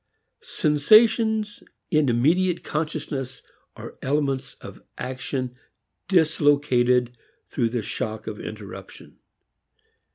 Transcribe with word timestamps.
Sensations 0.41 1.61
in 1.91 2.09
immediate 2.09 2.63
consciousness 2.63 3.43
are 3.75 3.99
elements 4.01 4.55
of 4.55 4.81
action 4.97 5.55
dislocated 6.07 7.15
through 7.49 7.69
the 7.69 7.83
shock 7.83 8.25
of 8.25 8.39
interruption. 8.39 9.19